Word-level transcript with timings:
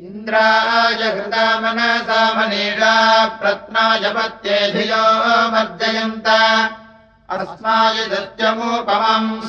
इन्द्राय 0.09 1.01
हृदामनसामनीषा 1.15 2.93
प्रत्नाय 3.41 4.05
पत्येधियो 4.17 5.05
वर्जयन्त 5.55 6.29
अस्मायुधत्यमुपमम् 6.29 6.80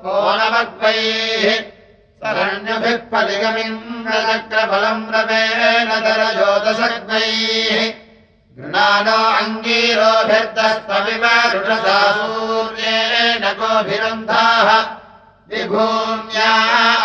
कोणमग्वैः 0.04 1.44
कलिगमिन्द्रचक्रफलम् 3.12 5.10
रवेण 5.14 5.90
दरजोदशग्नैः 6.06 7.82
गृणानो 8.60 9.18
अङ्गीरोभिर्दस्तमिव 9.42 11.22
रुषसा 11.52 11.98
सूर्येण 12.16 13.44
गोभिरन्धाः 13.60 14.68
विभूम्या 15.50 16.50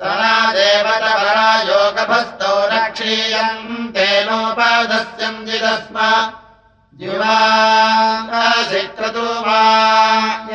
सना 0.00 0.34
देवतपरा 0.56 1.50
योगभस्तौ 1.70 2.54
न 2.72 2.72
क्षीयम् 2.94 3.88
तेनोपदस्यन्ति 3.94 5.58
तस्म 5.64 5.96
जिवासिक्रतु 7.00 9.26
वा 9.46 9.62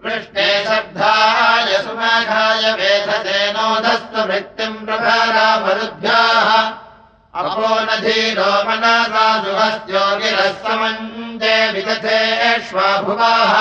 पृष्णे 0.03 0.49
शब्दाय 0.69 1.71
सुमघाय 1.85 2.65
वेधसेनोदस्तु 2.81 4.21
वृत्तिम् 4.29 4.83
प्रभारामरुद्भ्याः 4.87 6.51
अपो 7.41 7.69
न 7.87 7.97
धीरो 8.03 8.51
मनसा 8.67 9.25
सुहस्योगिरः 9.45 10.53
समञ्जे 10.65 11.57
विदथेष्वाभुवाः 11.73 13.53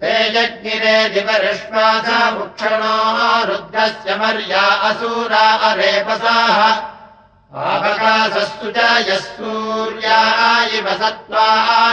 ते 0.00 0.12
जग्गिरे 0.34 0.96
दिवरिश्वासा 1.14 2.18
भुक्षणो 2.36 2.94
रुद्रस्य 3.48 4.16
मर्या 4.20 4.62
असूरा 4.88 5.42
अरेपसाः 5.68 6.60
आपका 7.66 8.14
सस्तु 8.36 8.70
च 8.76 8.86
यः 9.08 9.20
सूर्या 9.26 10.20
इव 10.78 10.88
सत्त्वा 11.02 11.46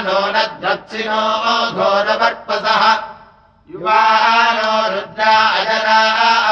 नो 0.08 0.18
नद्वत्सिनो 0.38 1.22
घोरवर्पसः 1.76 2.84
युवानो 3.74 4.74
रुद्रा 4.94 5.36
अजरा 5.60 6.00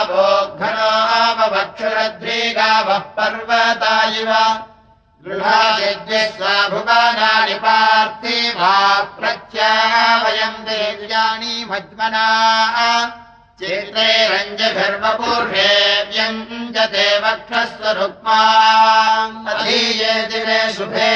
अभोघनो 0.02 0.92
अवक्षुरद्रीगावः 1.46 3.04
पर्वता 3.18 3.96
इव। 4.20 4.32
गृहादिद्विस्वा 5.26 6.56
भुवनानि 6.70 7.54
पार्थिवा 7.66 8.72
प्रत्यावयम् 9.20 10.66
देव्यानि 10.68 11.54
मज्मना 11.70 12.26
चित्रे 13.60 14.10
रञ्जभिर्वपूर्षे 14.32 15.70
व्यञ्जते 16.12 17.08
वक्षस्व 17.24 17.84
रुक्माधीये 18.02 20.14
दिने 20.32 20.62
शुभे 20.74 21.14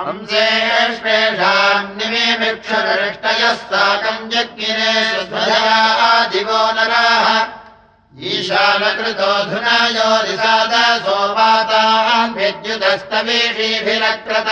अंसेष्वेषाम् 0.00 1.94
निमेमिक्षरिष्टयः 1.98 3.54
साकम् 3.70 4.32
यज्ञिने 4.34 4.92
सुध्वजया 5.10 5.78
दिवो 6.32 6.62
नराः। 6.76 7.26
ईशानकृतोऽधुना 8.30 9.76
यो 9.94 10.08
निषाद 10.26 10.74
सोपातान् 11.04 12.36
विद्युदस्तवेषीभिरक्रत 12.38 14.50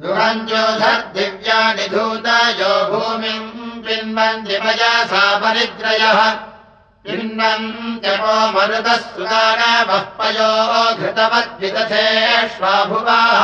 दुरञ्जोधर्दिव्यानि 0.00 1.86
धूत 1.94 2.26
यो 2.60 2.72
भूमिम् 2.90 3.50
पिन्वन्दिमया 3.84 4.92
सा 5.12 5.24
परिद्रयः 5.44 6.20
पिन्वन्त्यपो 7.04 8.36
मरुतः 8.54 9.00
सुदानवः 9.14 10.04
पयो 10.20 10.52
घृतवद्विदथेष्वाभुवाः 11.00 13.42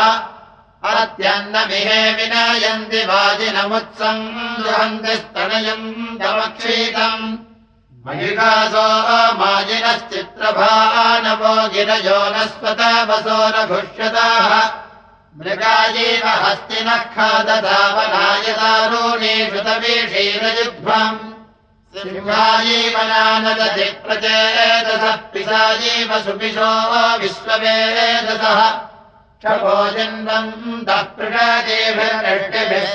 अत्यन्नमिहे 0.92 2.00
विनयन्ति 2.16 3.00
वाजिनमुत्सम् 3.10 4.22
दुहन्ति 4.64 5.14
स्तनयम् 5.20 5.86
दमक्षीतम् 6.20 7.24
महिषासो 8.06 8.86
माजिनश्चित्रभानवो 9.40 10.44
गिरजो 11.74 12.18
नस्पतवसो 12.36 13.38
रघुष्यताः 13.56 14.50
मृगायैव 15.38 16.26
हस्तिनः 16.44 17.02
खादधावनाय 17.14 18.46
दारूणीषु 18.60 19.60
तवीषीरयुध्वम् 19.66 21.20
सिंहायैव 21.94 22.96
नानदधि 23.10 23.88
प्रचेदसः 24.04 25.16
पिशायैव 25.32 26.10
सुपिशो 26.24 26.72
विश्ववेदसः 27.22 28.60
क्षभोजन्वम् 29.44 30.84
दः 30.88 31.00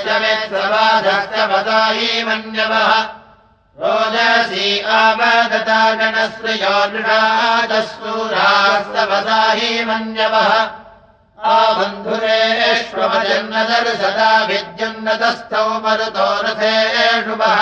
समेत्सवाधस्य 0.04 1.42
वदायी 1.50 2.08
मन्यवः 2.26 2.88
रोदसी 3.82 4.66
आवदता 5.00 5.82
गणश्रियो 6.00 6.72
नृषादसूरास्तवदाही 6.92 9.70
मन्यवः 9.90 10.50
आबन्धुरेष्वजन्नदर्शदा 11.52 14.32
विद्युन्नतस्थौ 14.50 15.62
मरुतो 15.86 16.28
रथेषुभः 16.46 17.60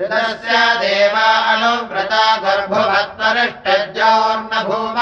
ऋतस्य 0.00 0.52
देवा 0.82 1.28
अनुव्रता 1.54 2.24
गर्भवत्तरिष्टज्योर्नभूम 2.44 4.98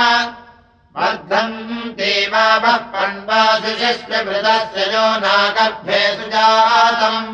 वर्धन्ति 0.96 2.12
मामः 2.32 2.76
पण्वासिशिष्य 2.92 4.14
मृतस्य 4.24 4.80
यो 4.92 5.04
नागर्भे 5.22 6.00
सुजातम्। 6.16 7.30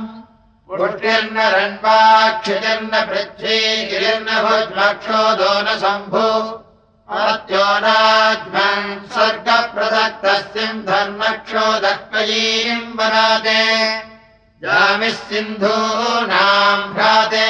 पुष्टिर्न 0.68 1.36
रण्वाक्षितिर्न 1.54 2.92
पृथ्वी 3.08 3.58
गिरिर्न 3.90 4.28
भुज्मक्षोदो 4.44 5.52
न 5.66 5.68
शम्भु 5.82 6.28
अत्यो 7.18 7.66
नाज्मन् 7.84 8.88
स्वर्गप्रदत्तस्यम् 9.12 10.84
धर्मक्षोदक्वयीम् 10.90 12.94
वराते 12.98 13.62
जामिः 14.62 15.16
सिन्धूनाम् 15.28 16.90
भ्राते 16.94 17.46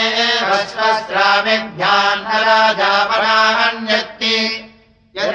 वस्वस्रामिभ्याम् 0.50 2.24
न 2.24 2.26
राजावराण्यत्ति 2.48 4.07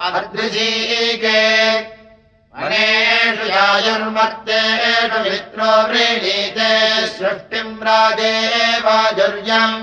अदृशीके 0.06 1.42
अनेषु 2.62 3.44
यायुर्मत्तेषु 3.52 5.20
मित्रो 5.26 5.68
व्रीणीते 5.90 6.70
सृष्टिम् 7.18 7.76
राजेवाजुर्यम् 7.88 9.76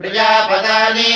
प्रियापदानि 0.00 1.10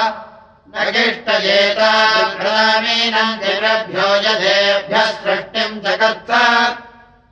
न 0.73 0.75
किष्टजेतामीनम् 0.95 3.39
जगभ्यो 3.43 4.09
यथेभ्यः 4.25 5.09
सृष्टिम् 5.23 5.83
जगत्स 5.85 6.31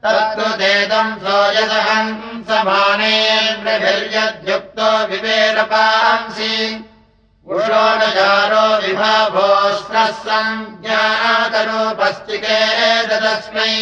तत्तु 0.05 0.47
देदम् 0.63 1.19
सोयदहम् 1.23 2.13
समानेन्द्रभिर्यद्युक्तो 2.49 4.89
विवेरपांसि। 5.11 6.57
उषोणजारो 7.55 8.67
विभाभोस्त्रः 8.83 10.11
सञ्ज्ञातरूपस्तिके 10.25 12.61
ददस्मै 13.11 13.75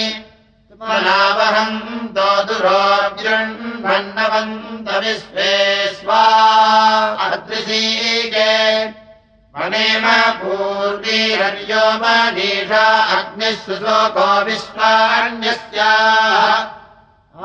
नावहम् 0.82 2.08
तो 2.16 2.30
दुरोग्यण्वन्नवन्त 2.44 4.88
विश्वे 5.04 5.52
स्वा 5.94 6.24
अदृशीके 7.26 8.52
मनेम 9.56 10.06
पूर्वीरर्यो 10.40 11.84
मनीषा 12.02 12.86
अग्निः 13.18 13.56
सुशोको 13.56 14.28
विश्वान्यस्याः। 14.44 15.86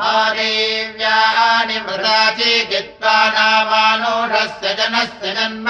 आदेव्यानि 0.01 1.79
मृदाचिकित्वा 1.79 3.29
नामानूढस्य 3.29 4.73
जनस्य 4.73 5.33
जन्म। 5.33 5.67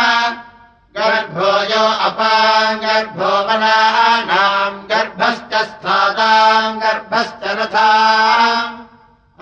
गर्भो 0.98 1.52
यो 1.64 1.84
अपाम् 2.06 2.80
गर्भो 2.80 3.30
मनानाम् 3.48 4.88
गर्भश्च 4.88 5.66
स्थाताम् 5.66 6.80
गर्भश्च 6.80 7.41
रथाम् 7.72 8.80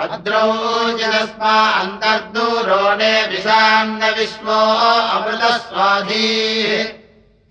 अद्रौचिदस्मा 0.03 1.53
अन्तर्दूरोणे 1.81 3.13
विशान्न 3.27 4.01
विश्वो 4.17 4.59
अमृतस्वाधीः। 5.15 6.83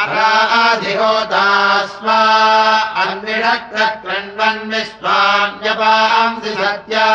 अराधिहोता 0.01 1.45
स्वा 1.91 2.21
अन्विषक्रण्वन् 3.03 4.69
विश्वान्यपांसि 4.71 6.49
सत्या। 6.49 7.07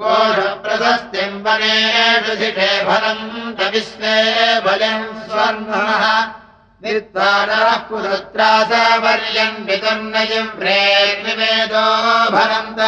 गोढप्रशस्तिम् 0.00 1.42
वनेषु 1.44 2.34
धिषे 2.40 2.72
फलम् 2.86 3.54
तविश्वे 3.56 4.16
बलिम् 4.66 5.16
स्वर्णः 5.28 6.04
निर्वाणः 6.84 7.76
पुरुत्रा 7.76 8.64
स 8.64 8.98
वर्यम् 8.98 9.66
वितुर्नयम् 9.66 10.48
प्रेर्निवेदो 10.48 12.30
भरन्त। 12.30 12.80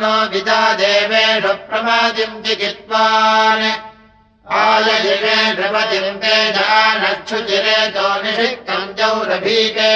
नो 0.01 0.11
विदा 0.33 0.59
देवेषु 0.81 1.53
प्रमादिम् 1.69 2.41
चिकित्वान् 2.43 3.65
आयजिरे 4.59 5.39
नृपतिम् 5.55 6.19
तेजानक्षुचिरे 6.23 7.79
तो 7.95 8.07
निषिक्तम् 8.23 8.93
जौरभीके 8.99 9.91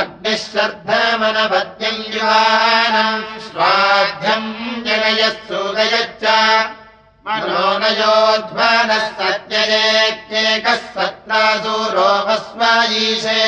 अग्निः 0.00 0.36
श्रद्धमनपद्यम् 0.46 2.08
युवानम् 2.14 3.28
स्वाध्यम् 3.48 4.50
जनयः 4.86 5.34
सूदयच्च 5.48 6.24
मनोनयोध्वनः 7.28 9.04
सत्यजेत्येकः 9.18 10.76
सत्रासूरोपस्वायीशे 10.96 13.40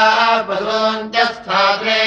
पशून्त्यस्थात्रे 0.48 2.02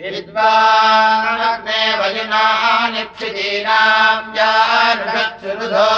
विद्वाग्ने 0.00 1.80
वयुना 1.98 2.44
निक्षितीनाम् 2.94 4.32
जानुषत्सुरुधो 4.36 5.88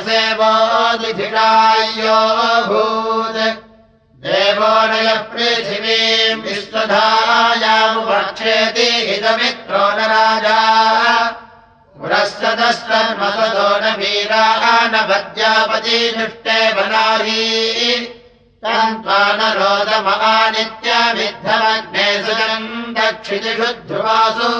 देवो 4.25 4.71
नयः 4.91 5.19
पृथिवीम् 5.33 6.43
विश्वधायामुपक्षेति 6.45 8.87
हितमित्रो 9.09 9.83
न 9.97 9.99
राजा 10.13 10.61
पुरस्तदस्तन्मसदो 11.99 13.69
न 13.81 13.83
वीरा 13.99 14.45
न 14.87 14.89
पद्यापती 15.09 15.97
दृष्टे 16.11 16.59
वनारी। 16.73 17.45
तन्त्वा 18.63 19.21
न 19.39 19.41
रोदमहानित्यमिद्धमग्ने 19.57 22.07
सुजम् 22.23 22.69
दक्षितिषु 22.97 23.67
ध्रुवासु। 23.87 24.51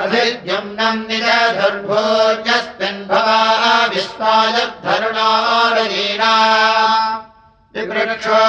अभिद्युम् 0.00 0.76
नम् 0.80 1.06
निजधुर्भोर्यस्मिन् 1.08 3.06
भवा 3.08 3.40
विश्वायुद्धरुणोरजीना 3.86 6.32
विवृक्षो 7.76 8.42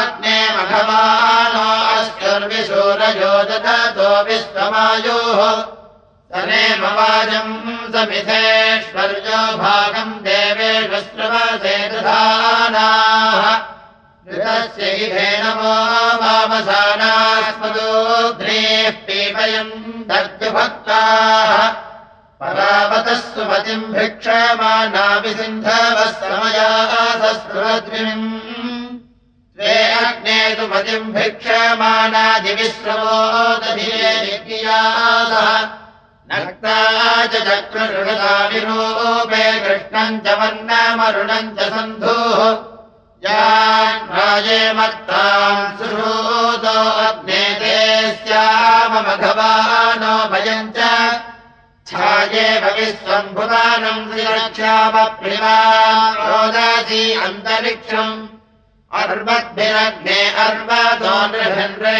अग्ने 0.00 0.38
मघवानो 0.56 1.66
अस्युर्विशूरयो 1.96 3.34
ददतो 3.48 4.10
विश्वमायोः 4.28 5.40
तनेम 6.36 6.82
वाजम् 6.96 7.52
समिधेश्वर्यो 7.92 9.38
भागम् 9.60 10.10
देवेषु 10.24 10.98
श्रवसे 11.04 11.76
दधानाः 11.92 13.46
ऋतस्य 14.32 14.90
इभे 15.04 15.28
नमो 15.42 15.70
वामसानास्मदोघ्नेः 16.22 17.78
पीपयम् 19.06 19.70
दर्जुभक्ताः 20.10 21.54
परावतः 22.42 23.22
सुमतिम् 23.32 23.88
भिक्षमानाभिसिन्धवः 23.94 26.12
समयासस्रुद्विम् 26.20 28.28
स्वे 29.56 29.78
अग्ने 30.04 30.38
सुमतिम् 30.60 31.08
भिक्षमानादिविश्रवो 31.16 33.16
दधियासः 33.64 35.50
नक्ता 36.32 37.26
च 37.26 37.32
चक्रऋणताविरूपे 37.32 39.60
कृष्णम् 39.60 40.20
च 40.20 40.28
वर्णमरुणम् 40.28 41.56
च 41.56 41.60
सन्धुः। 41.60 42.58
याजे 43.26 44.72
मत्ताम् 44.72 45.78
स्याममघवानो 48.16 50.28
भयम् 50.28 50.72
च। 50.76 50.78
विश्वम्भुवानम् 52.76 54.12
श्रीरक्षामप्रिमा 54.12 55.56
रोदासी 56.10 57.12
अन्तरिक्षम् 57.12 58.35
अर्वद्भिरग्ने 58.94 60.20
अर्वतो 60.30 61.14
नृहन्रे 61.26 61.98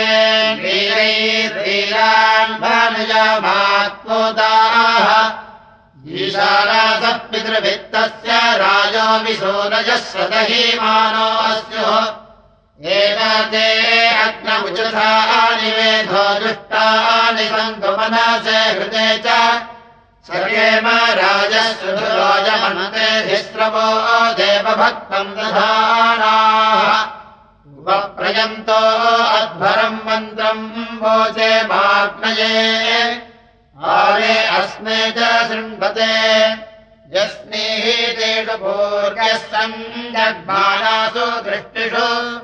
वीरैर्वीरान् 0.63 2.55
भानुजामात्मोदाः। 2.61 3.47
ईशानासः 6.09 7.17
पितृभित्तस्य 7.31 8.31
राजो 8.57 9.07
विशोरजः 9.25 9.97
सदहीमानो 9.97 11.29
अस्युः। 11.49 12.07
एते 12.95 13.69
अग्नमुचथानि 14.09 15.71
वेधो 15.71 16.25
दुष्टानि 16.41 17.45
सन्तु 17.45 17.91
मनसे 17.99 18.59
हृदे 18.71 19.09
च 19.27 19.27
सर्वेम 20.27 20.89
राजसुरोजमनते 20.93 23.27
धिस्रवो 23.27 24.33
देवभक्तम् 24.33 25.35
दधानाः। 25.35 27.07
उपप्रयन्तो 27.79 29.25
अध्वरम् 29.25 29.95
मन्त्रम् 29.95 30.97
वोचे 30.97 31.63
माग्नये। 31.63 33.23
आरे 33.85 34.47
अस्मे 34.47 35.11
च 35.11 35.49
शृण्वते। 35.49 36.19
यस्मीतेषु 37.19 38.59
पूर्यः 38.59 39.37
सन्दग्मानासु 39.37 41.21
दृष्टिषु। 41.21 42.41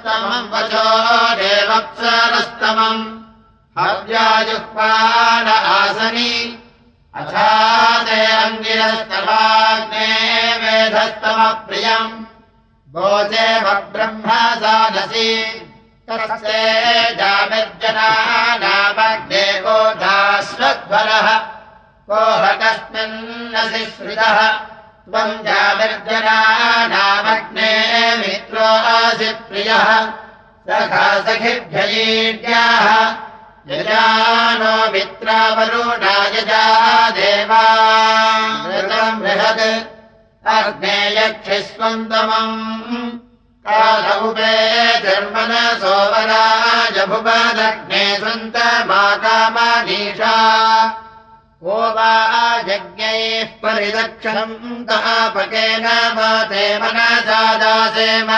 वचो 0.08 1.34
देवप्सरस्तमम्। 1.34 3.20
हव्याजुह्वान 3.78 5.48
आसनि। 5.48 6.62
ते 8.06 8.26
अङ्गिरस्तभाग्ने 8.26 10.56
वेधस्तमप्रियम्। 10.56 12.24
भोजे 12.92 13.60
भब्रह्म 13.60 14.54
साधसि। 14.54 15.62
तस्य 16.10 17.14
जामिर्जनानामग्ने 17.14 19.60
गोधास्वध्वरः 19.60 21.40
कोह 22.10 22.52
कस्मिन्नसि 22.52 23.86
श्रितः 23.86 24.52
त्वम् 24.52 25.30
जामिर्जनानामग्ने 25.30 27.55
मित्रोऽसि 28.66 29.32
प्रियः। 29.32 30.12
सखा 30.70 31.20
सखिभ्ययीड्याः 31.20 33.14
यजानो 33.68 34.92
मित्रावरुणा 34.92 36.26
यजा 36.26 37.10
देवा। 37.10 37.62
बृहत्। 39.10 39.96
अग्ने 40.46 41.16
यक्षिस्वन्तमम् 41.16 43.10
कालौपे 43.68 44.98
धर्मन 44.98 45.78
सोमराजभुवदग्ने 45.78 48.16
सन्तमाकामनीषा 48.16 50.88
को 50.88 51.05
वा 51.66 52.14
यज्ञैः 52.68 53.50
परिदक्षम् 53.62 54.54
तापकेन 54.86 55.86
माते 56.16 56.64
मनसा 56.78 57.42
दासेम 57.62 58.30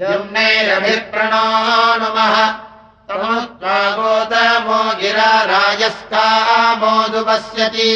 युम्नैरभिप्रणो 0.00 1.96
नुमः 1.96 2.54
गोतमो 3.10 4.78
गिरा 5.00 5.32
राजस्कामोदुपश्यति 5.50 7.90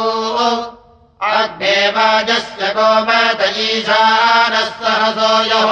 अग्नेवाजस्य 1.29 2.63
गोमतयीशानः 2.77 4.67
सहसो 4.81 5.31
यः 5.51 5.71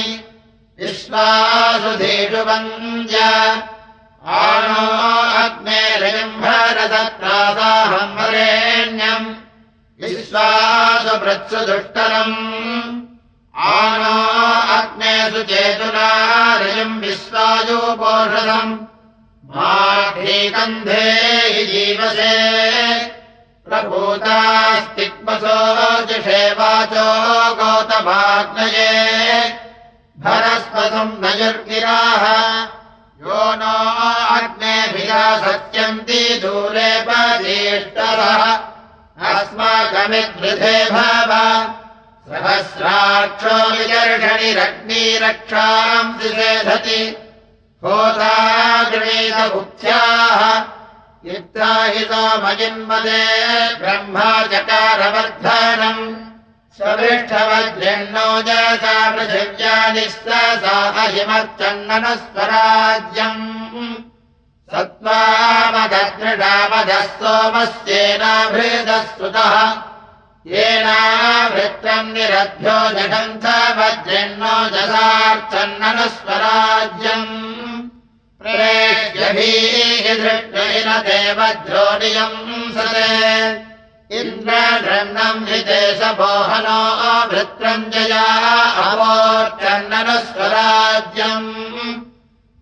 विश्वासुधीषु 0.79 2.37
वन्द्य 2.37 3.17
आनो 4.25 4.85
अग्नेरजम्भरदत्रादाहम् 5.43 8.15
वरेण्यम् 8.17 9.35
विश्वासु 10.01 11.15
दुष्टरम् 11.65 12.37
आनो 13.55 14.17
अग्नेषु 14.77 15.41
चेतुनारयम् 15.43 16.99
विश्वायोपोषदम् 17.01 18.73
माघीकन्धे 19.55 21.05
हि 21.53 21.61
जीवसे 21.65 22.33
प्रभूतास्तिक्मसोजुषे 23.69 26.51
वाचो 26.51 27.07
गौतमाग्नये। 27.55 28.91
भरस्पतम् 30.19 31.21
नयुर्गिराः 31.21 32.23
यो 33.21 33.55
नो 33.55 33.77
अग्नेभिया 34.35 35.37
सत्यन्ति 35.37 36.39
दूरे 36.43 37.05
पदीष्टरः 37.09 38.43
अस्माकमिद्वृधे 39.31 40.77
भव। 40.91 41.31
सहस्राक्षो 42.29 43.57
विदर्शनिरग्निरक्षाम् 43.71 46.17
दिषेधति 46.17 47.01
होता 47.83 48.35
गृणीतबुद्ध्याः 48.83 50.74
युक्ताहितो 51.27 52.23
मजिन्मदे 52.41 53.21
ब्रह्मा 53.81 54.25
चकारवर्धनम् 54.51 56.01
स्वपृष्ठवज्रन्नो 56.77 58.25
जसा 58.47 58.95
पृथिव्यानिः 59.15 60.15
अहिमर्चन्ननस्वराज्यम् 61.03 63.45
सत्त्वामदृढामधः 64.73 67.03
सोमस्येनाभृदः 67.17 69.03
सुतः 69.17 69.55
येनावृत्रम् 70.53 72.13
निरभ्यो 72.15 72.77
जगन्थ 72.97 73.45
वज्रन्नो 73.79 74.55
जसार्चन्ननस्वराज्यम् 74.75 77.35
प्रेष्यभीदृष्टेन 78.45 79.37
देवद्रोणियम् 81.05 82.73
सते 82.75 83.13
इन्द्रम् 84.19 85.47
हि 85.49 85.59
देशमोहनो 85.69 86.81
वृत्रम् 87.31 87.89
जया 87.93 88.27
अवोर्चन्ननस्वराज्यम् 88.89 91.49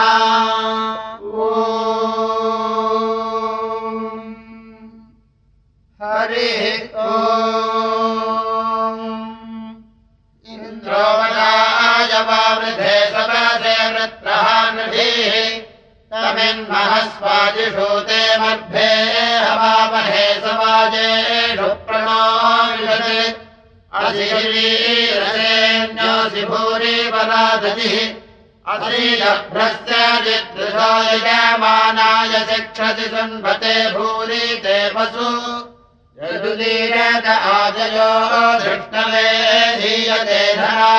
हरिः 6.01 6.62
ओ 7.03 7.05
इन्द्रोमलाय 10.55 12.12
वावृधे 12.28 12.97
सपदे 13.12 13.76
वृत्रः 13.93 14.49
नृभिः 14.76 15.62
तमिन्महस्वादिषु 16.13 17.89
ते 18.09 18.23
मध्ये 18.41 18.89
हवामहे 19.45 20.27
समाजेषु 20.43 21.69
प्रणो 21.89 22.25
असिवीरसेन्योऽसि 24.01 25.33
भूरि 26.51 26.99
असीलभ्रस्य 28.73 29.97
यजमानाय 31.09 32.35
शिक्षति 32.51 33.07
सुन्वते 33.17 33.75
भूरि 33.97 34.45
ते 34.65 34.79
वसु। 34.95 35.29
यदुदीरत 36.23 37.27
आजयो 37.27 38.13
धृष्णवे 38.63 39.29
धीयते 39.81 40.43
धरा 40.57 40.93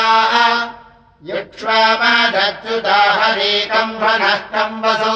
युक्ष्वामदच्युता 1.28 2.96
हरीकम्भनष्टम्बसौ 3.18 5.12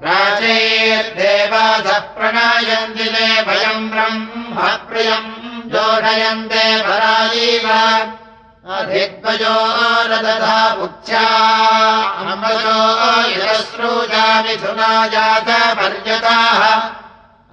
प्राचैर्देवासः 0.00 1.98
प्रणयन्ति 2.16 3.04
देवयम् 3.16 3.90
ब्रह्म 3.90 4.56
प्रियम् 4.88 5.30
पराजीव 6.86 7.66
अधिद्वयो 8.68 9.52
रदधा 10.08 10.56
पुच्छा 10.78 11.20
अमयो 12.32 12.80
यश्रूजा 13.32 14.24
मिथुना 14.44 14.88
जातपर्यताः 15.12 16.60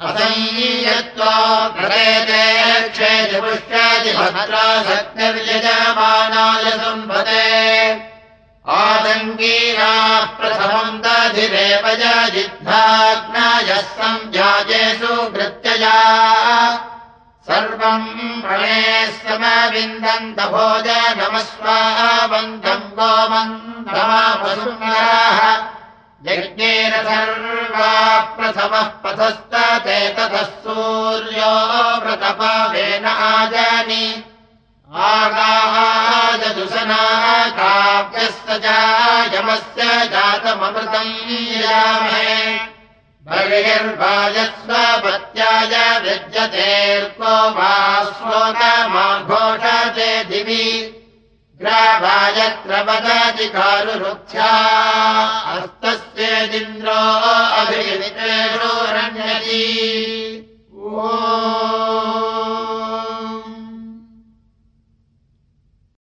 असंयत्वा 0.07 1.35
प्रदेते 1.77 2.41
क्षेति 2.89 3.39
पुष्याति 3.41 4.11
भद्रा 4.17 4.65
शक्तिर्यजमानाय 4.89 6.69
सम्पदे 6.81 7.47
आतङ्कीराः 8.65 10.25
प्रथमम् 10.41 11.01
दधिरेव 11.07 11.87
जिद्धाग्नायः 12.35 13.81
सञ्जाजेषु 13.95 15.15
कृत्यया 15.37 15.95
सर्वम् 17.47 18.07
प्रणये 18.43 18.95
समविन्दन्त 19.17 20.39
भोजनमस्वाबन्धम् 20.53 21.55
गोमन्दमापसुन्दराः 22.97 23.89
यज्ञेन 26.27 26.93
सर्वा 27.07 27.91
प्रथमः 28.35 28.87
पथस्तते 29.03 29.99
ततः 30.17 30.47
सूर्यो 30.63 31.53
व्रतपावेन 32.03 33.05
आजानि। 33.05 34.05
आगाजदुसना 35.07 37.03
काव्यस्य 37.59 38.49
जायमस्य 38.63 39.81
जातममृतम् 40.13 41.15
यामे 41.61 42.76
बहिर्वाजस्वपत्याय 43.27 45.69
स्वपत्याय 45.69 47.49
वा 47.49 48.03
श्लोकमाघोषते 48.03 50.23
दिवि। 50.23 50.43
स्वी 50.43 50.93
ग्रावायत्र 51.61 52.83
पदाधिकारुरुख्या 52.83 54.51
हस्तस्य 55.47 56.47
दिन्द्रो 56.47 57.61
अभिनितेरो 57.61 58.81
रञ्जति। 58.81 59.63
ओ। 60.83 61.09